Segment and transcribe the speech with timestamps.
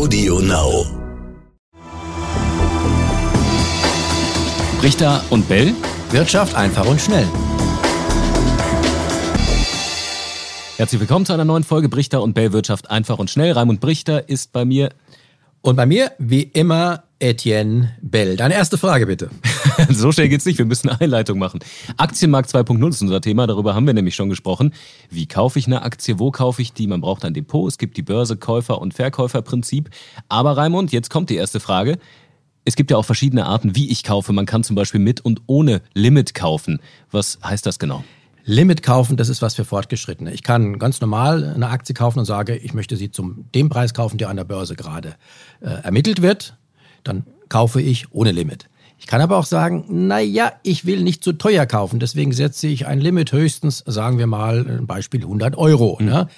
[0.00, 0.86] Audio Now.
[4.82, 5.74] Richter und Bell.
[6.10, 7.28] Wirtschaft einfach und schnell.
[10.78, 13.52] Herzlich willkommen zu einer neuen Folge Brichter und Bell Wirtschaft einfach und schnell.
[13.52, 14.88] Raimund Brichter ist bei mir.
[15.62, 18.36] Und bei mir, wie immer, Etienne Bell.
[18.36, 19.28] Deine erste Frage bitte.
[19.90, 21.60] so schnell geht's nicht, wir müssen eine Einleitung machen.
[21.98, 24.72] Aktienmarkt 2.0 ist unser Thema, darüber haben wir nämlich schon gesprochen.
[25.10, 26.86] Wie kaufe ich eine Aktie, wo kaufe ich die?
[26.86, 29.90] Man braucht ein Depot, es gibt die Börse, Käufer- und Verkäuferprinzip.
[30.30, 31.98] Aber Raimund, jetzt kommt die erste Frage.
[32.64, 34.32] Es gibt ja auch verschiedene Arten, wie ich kaufe.
[34.32, 36.80] Man kann zum Beispiel mit und ohne Limit kaufen.
[37.10, 38.02] Was heißt das genau?
[38.50, 40.32] Limit kaufen, das ist was für Fortgeschrittene.
[40.32, 43.94] Ich kann ganz normal eine Aktie kaufen und sage, ich möchte sie zum dem Preis
[43.94, 45.14] kaufen, der an der Börse gerade
[45.60, 46.56] äh, ermittelt wird.
[47.04, 48.68] Dann kaufe ich ohne Limit.
[48.98, 52.66] Ich kann aber auch sagen, na ja, ich will nicht zu teuer kaufen, deswegen setze
[52.66, 55.96] ich ein Limit höchstens, sagen wir mal, ein Beispiel 100 Euro.
[56.00, 56.06] Mhm.
[56.06, 56.28] Ne?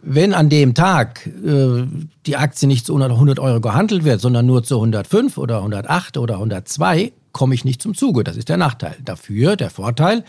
[0.00, 1.84] Wenn an dem Tag äh,
[2.24, 6.34] die Aktie nicht zu 100 Euro gehandelt wird, sondern nur zu 105 oder 108 oder
[6.34, 8.24] 102, komme ich nicht zum Zuge.
[8.24, 8.96] Das ist der Nachteil.
[9.04, 10.24] Dafür der Vorteil,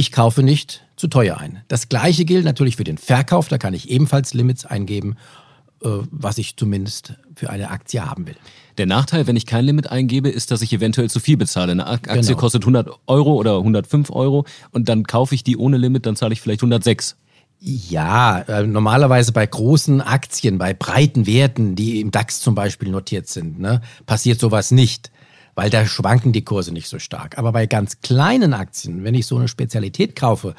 [0.00, 1.62] ich kaufe nicht zu teuer ein.
[1.68, 3.48] Das gleiche gilt natürlich für den Verkauf.
[3.48, 5.16] Da kann ich ebenfalls Limits eingeben,
[5.84, 8.36] äh, was ich zumindest für eine Aktie haben will.
[8.78, 11.72] Der Nachteil, wenn ich kein Limit eingebe, ist, dass ich eventuell zu viel bezahle.
[11.72, 12.36] Eine Aktie genau.
[12.38, 16.32] kostet 100 Euro oder 105 Euro und dann kaufe ich die ohne Limit, dann zahle
[16.32, 17.16] ich vielleicht 106.
[17.58, 23.28] Ja, äh, normalerweise bei großen Aktien, bei breiten Werten, die im DAX zum Beispiel notiert
[23.28, 25.10] sind, ne, passiert sowas nicht
[25.60, 27.36] weil da schwanken die Kurse nicht so stark.
[27.36, 30.54] Aber bei ganz kleinen Aktien, wenn ich so eine Spezialität kaufe,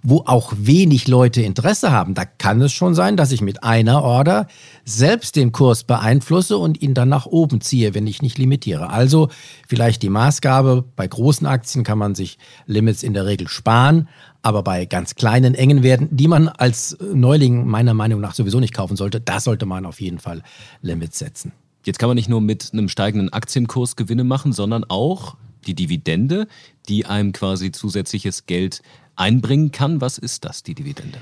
[0.00, 4.04] wo auch wenig Leute Interesse haben, da kann es schon sein, dass ich mit einer
[4.04, 4.46] Order
[4.84, 8.90] selbst den Kurs beeinflusse und ihn dann nach oben ziehe, wenn ich nicht limitiere.
[8.90, 9.28] Also
[9.66, 14.08] vielleicht die Maßgabe, bei großen Aktien kann man sich Limits in der Regel sparen,
[14.42, 18.72] aber bei ganz kleinen, engen Werten, die man als Neuling meiner Meinung nach sowieso nicht
[18.72, 20.44] kaufen sollte, da sollte man auf jeden Fall
[20.80, 21.50] Limits setzen.
[21.84, 26.46] Jetzt kann man nicht nur mit einem steigenden Aktienkurs Gewinne machen, sondern auch die Dividende,
[26.88, 28.82] die einem quasi zusätzliches Geld
[29.16, 30.00] einbringen kann.
[30.00, 31.18] Was ist das, die Dividende?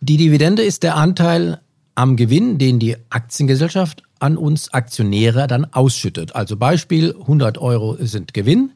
[0.00, 1.60] Die Dividende ist der Anteil
[1.94, 6.34] am Gewinn, den die Aktiengesellschaft an uns Aktionäre dann ausschüttet.
[6.34, 8.72] Also Beispiel, 100 Euro sind Gewinn.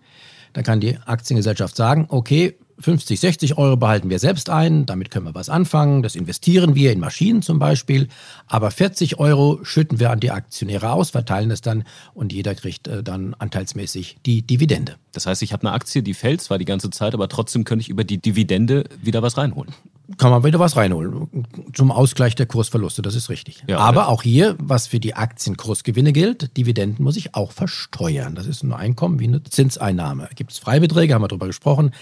[0.52, 5.26] Dann kann die Aktiengesellschaft sagen, okay, 50, 60 Euro behalten wir selbst ein, damit können
[5.26, 8.08] wir was anfangen, das investieren wir in Maschinen zum Beispiel,
[8.46, 12.88] aber 40 Euro schütten wir an die Aktionäre aus, verteilen es dann und jeder kriegt
[12.88, 14.96] äh, dann anteilsmäßig die Dividende.
[15.12, 17.82] Das heißt, ich habe eine Aktie, die fällt zwar die ganze Zeit, aber trotzdem könnte
[17.82, 19.74] ich über die Dividende wieder was reinholen.
[20.18, 21.28] Kann man wieder was reinholen
[21.72, 23.62] zum Ausgleich der Kursverluste, das ist richtig.
[23.68, 28.34] Ja, aber auch hier, was für die Aktienkursgewinne gilt, Dividenden muss ich auch versteuern.
[28.34, 30.28] Das ist ein Einkommen wie eine Zinseinnahme.
[30.34, 31.92] Gibt es Freibeträge, haben wir darüber gesprochen,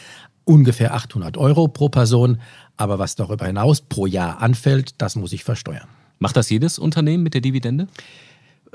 [0.49, 2.41] ungefähr 800 Euro pro Person.
[2.77, 5.89] Aber was darüber hinaus pro Jahr anfällt, das muss ich versteuern.
[6.19, 7.87] Macht das jedes Unternehmen mit der Dividende?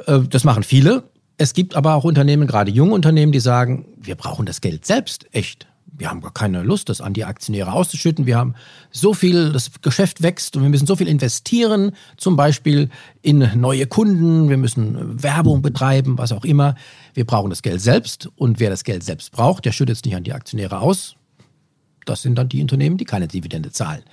[0.05, 1.03] Äh, das machen viele.
[1.37, 5.25] Es gibt aber auch Unternehmen, gerade junge Unternehmen, die sagen, wir brauchen das Geld selbst,
[5.31, 5.67] echt.
[5.95, 8.25] Wir haben gar keine Lust, das an die Aktionäre auszuschütten.
[8.25, 8.55] Wir haben
[8.91, 12.89] so viel, das Geschäft wächst und wir müssen so viel investieren, zum Beispiel
[13.21, 16.75] in neue Kunden, wir müssen Werbung betreiben, was auch immer.
[17.13, 20.15] Wir brauchen das Geld selbst und wer das Geld selbst braucht, der schüttet es nicht
[20.15, 21.15] an die Aktionäre aus,
[22.05, 24.03] das sind dann die Unternehmen, die keine Dividende zahlen.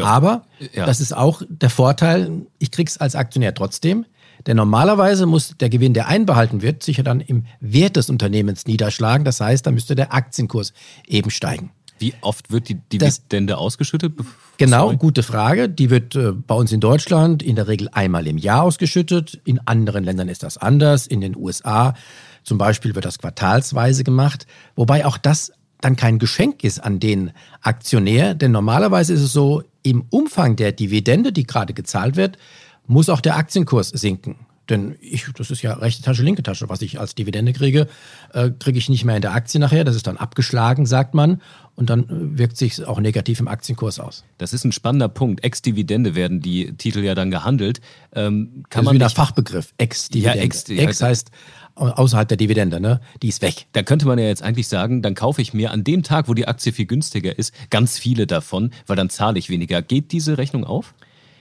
[0.00, 0.86] Aber ja.
[0.86, 4.06] das ist auch der Vorteil, ich krieg's als Aktionär trotzdem.
[4.46, 8.66] Denn normalerweise muss der Gewinn, der einbehalten wird, sich ja dann im Wert des Unternehmens
[8.66, 9.24] niederschlagen.
[9.24, 10.72] Das heißt, da müsste der Aktienkurs
[11.06, 11.70] eben steigen.
[11.98, 14.14] Wie oft wird die Dividende das, ausgeschüttet?
[14.58, 14.96] Genau, Sorry.
[14.96, 15.68] gute Frage.
[15.68, 19.40] Die wird äh, bei uns in Deutschland in der Regel einmal im Jahr ausgeschüttet.
[19.44, 21.06] In anderen Ländern ist das anders.
[21.06, 21.94] In den USA
[22.42, 24.48] zum Beispiel wird das quartalsweise gemacht.
[24.74, 28.34] Wobei auch das dann kein Geschenk ist an den Aktionär.
[28.34, 32.38] Denn normalerweise ist es so, im Umfang der Dividende, die gerade gezahlt wird,
[32.86, 34.36] muss auch der Aktienkurs sinken.
[34.72, 36.70] Denn ich, das ist ja rechte Tasche, linke Tasche.
[36.70, 37.88] Was ich als Dividende kriege,
[38.32, 39.84] äh, kriege ich nicht mehr in der Aktie nachher.
[39.84, 41.42] Das ist dann abgeschlagen, sagt man.
[41.74, 44.24] Und dann äh, wirkt sich auch negativ im Aktienkurs aus.
[44.38, 45.44] Das ist ein spannender Punkt.
[45.44, 47.82] Ex-Dividende werden die Titel ja dann gehandelt.
[48.14, 49.74] Ähm, kann das man ist wieder Fachbegriff.
[49.76, 50.38] Ex-Dividende.
[50.38, 51.30] Ja, Ex, Ex heißt
[51.74, 53.02] außerhalb der Dividende, ne?
[53.22, 53.66] Die ist weg.
[53.72, 56.34] Da könnte man ja jetzt eigentlich sagen, dann kaufe ich mir an dem Tag, wo
[56.34, 59.82] die Aktie viel günstiger ist, ganz viele davon, weil dann zahle ich weniger.
[59.82, 60.94] Geht diese Rechnung auf?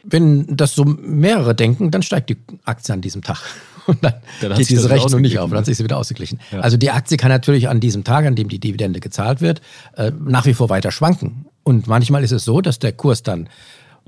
[0.03, 3.39] Wenn das so mehrere denken, dann steigt die Aktie an diesem Tag.
[3.87, 6.39] Und dann, dann geht diese Rechnung nicht auf, dann hat sich sie wieder ausgeglichen.
[6.51, 6.59] Ja.
[6.59, 9.61] Also die Aktie kann natürlich an diesem Tag, an dem die Dividende gezahlt wird,
[9.95, 11.47] äh, nach wie vor weiter schwanken.
[11.63, 13.49] Und manchmal ist es so, dass der Kurs dann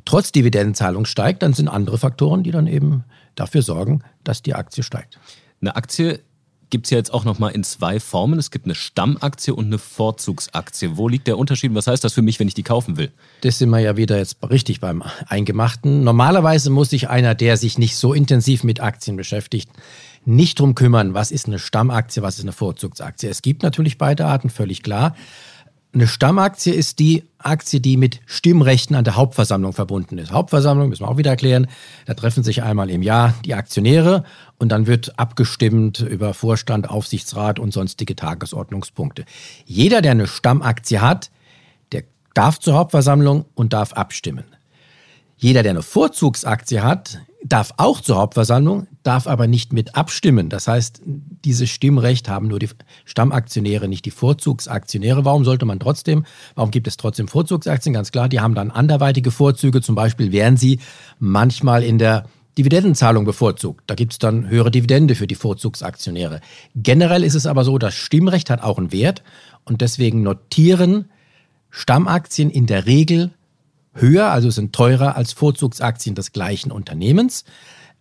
[0.05, 3.03] trotz Dividendenzahlung steigt, dann sind andere Faktoren, die dann eben
[3.35, 5.19] dafür sorgen, dass die Aktie steigt.
[5.61, 6.19] Eine Aktie
[6.73, 8.39] gibt es ja jetzt auch nochmal in zwei Formen.
[8.39, 10.97] Es gibt eine Stammaktie und eine Vorzugsaktie.
[10.97, 11.75] Wo liegt der Unterschied?
[11.75, 13.11] Was heißt das für mich, wenn ich die kaufen will?
[13.41, 16.03] Das sind wir ja wieder jetzt richtig beim Eingemachten.
[16.03, 19.69] Normalerweise muss sich einer, der sich nicht so intensiv mit Aktien beschäftigt,
[20.25, 23.29] nicht drum kümmern, was ist eine Stammaktie, was ist eine Vorzugsaktie.
[23.29, 25.15] Es gibt natürlich beide Arten, völlig klar.
[25.93, 30.31] Eine Stammaktie ist die Aktie, die mit Stimmrechten an der Hauptversammlung verbunden ist.
[30.31, 31.67] Hauptversammlung müssen wir auch wieder erklären.
[32.07, 34.23] Da treffen sich einmal im Jahr die Aktionäre
[34.57, 39.25] und dann wird abgestimmt über Vorstand, Aufsichtsrat und sonstige Tagesordnungspunkte.
[39.65, 41.29] Jeder, der eine Stammaktie hat,
[41.91, 44.45] der darf zur Hauptversammlung und darf abstimmen.
[45.43, 50.47] Jeder, der eine Vorzugsaktie hat, darf auch zur Hauptversammlung, darf aber nicht mit abstimmen.
[50.47, 52.69] Das heißt, dieses Stimmrecht haben nur die
[53.03, 55.25] Stammaktionäre, nicht die Vorzugsaktionäre.
[55.25, 56.25] Warum sollte man trotzdem,
[56.55, 57.91] warum gibt es trotzdem Vorzugsaktien?
[57.93, 59.81] Ganz klar, die haben dann anderweitige Vorzüge.
[59.81, 60.79] Zum Beispiel werden sie
[61.19, 62.23] manchmal in der
[62.57, 63.83] Dividendenzahlung bevorzugt.
[63.87, 66.39] Da gibt es dann höhere Dividende für die Vorzugsaktionäre.
[66.73, 69.23] Generell ist es aber so, das Stimmrecht hat auch einen Wert
[69.65, 71.09] und deswegen notieren
[71.69, 73.31] Stammaktien in der Regel
[73.93, 77.45] höher, also sind teurer als Vorzugsaktien des gleichen Unternehmens.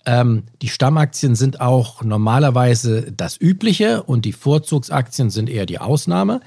[0.05, 6.41] Ähm, die Stammaktien sind auch normalerweise das Übliche und die Vorzugsaktien sind eher die Ausnahme.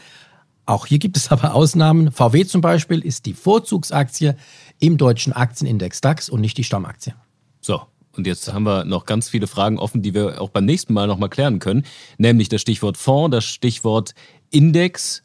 [0.65, 2.12] Auch hier gibt es aber Ausnahmen.
[2.12, 4.36] VW zum Beispiel ist die Vorzugsaktie
[4.80, 7.13] im deutschen Aktienindex DAX und nicht die Stammaktie.
[7.62, 7.81] So,
[8.18, 11.07] und jetzt haben wir noch ganz viele Fragen offen, die wir auch beim nächsten Mal
[11.07, 11.86] nochmal klären können.
[12.18, 14.13] Nämlich das Stichwort Fonds, das Stichwort
[14.51, 15.24] Index,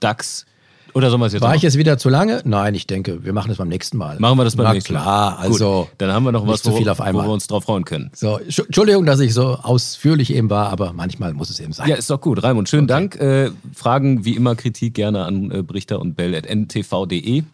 [0.00, 0.46] DAX,
[0.94, 2.42] oder sollen wir es jetzt War ich jetzt wieder zu lange?
[2.44, 4.18] Nein, ich denke, wir machen das beim nächsten Mal.
[4.18, 5.02] Machen wir das beim Na nächsten Mal.
[5.02, 5.88] klar, also.
[5.90, 7.24] Gut, dann haben wir noch was, zu wo, viel auf einmal.
[7.24, 8.10] wo wir uns drauf freuen können.
[8.14, 11.88] So, Entschuldigung, dass ich so ausführlich eben war, aber manchmal muss es eben sein.
[11.88, 12.42] Ja, ist doch gut.
[12.42, 13.08] Raimund, schönen okay.
[13.08, 13.16] Dank.
[13.16, 17.44] Äh, Fragen wie immer, Kritik gerne an äh, Brichter und Bell at ntv.de.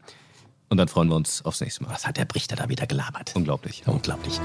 [0.68, 1.92] Und dann freuen wir uns aufs nächste Mal.
[1.92, 3.32] Was hat der Brichter da wieder gelabert?
[3.34, 3.82] Unglaublich.
[3.86, 4.40] Unglaublich.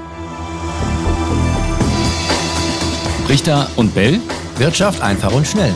[3.25, 4.19] Brichter und Bell.
[4.57, 5.73] Wirtschaft einfach und schnell.